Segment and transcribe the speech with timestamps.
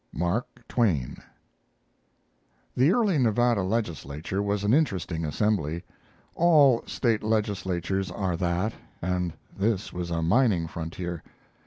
[0.01, 0.17] XL.
[0.17, 1.17] "MARK TWAIN"
[2.75, 5.83] The early Nevada legislature was an interesting assembly.
[6.33, 11.21] All State legislatures are that, and this was a mining frontier.